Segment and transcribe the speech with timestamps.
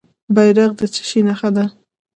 [0.35, 1.65] بیرغ د څه شي نښه ده؟